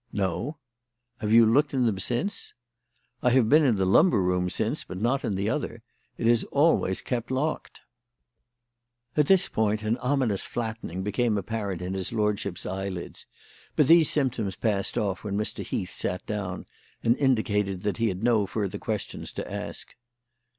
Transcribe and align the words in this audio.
"No." 0.11 0.57
"Have 1.19 1.31
you 1.31 1.45
looked 1.45 1.75
in 1.75 1.85
them 1.85 1.99
since?" 1.99 2.55
"I 3.21 3.29
have 3.29 3.49
been 3.49 3.63
in 3.63 3.75
the 3.75 3.85
lumber 3.85 4.19
room 4.19 4.49
since, 4.49 4.83
but 4.83 4.99
not 4.99 5.23
in 5.23 5.35
the 5.35 5.47
other. 5.47 5.83
It 6.17 6.25
is 6.25 6.43
always 6.45 7.03
kept 7.03 7.29
locked." 7.29 7.81
At 9.15 9.27
this 9.27 9.47
point 9.47 9.83
an 9.83 9.97
ominous 9.97 10.43
flattening 10.47 11.03
became 11.03 11.37
apparent 11.37 11.83
in 11.83 11.93
his 11.93 12.11
lordship's 12.11 12.65
eyelids, 12.65 13.27
but 13.75 13.87
these 13.87 14.09
symptoms 14.09 14.55
passed 14.55 14.97
off 14.97 15.23
when 15.23 15.37
Mr. 15.37 15.63
Heath 15.63 15.93
sat 15.93 16.25
down 16.25 16.65
and 17.03 17.15
indicated 17.17 17.83
that 17.83 17.97
he 17.97 18.07
had 18.07 18.23
no 18.23 18.47
further 18.47 18.79
questions 18.79 19.31
to 19.33 19.53
ask. 19.53 19.95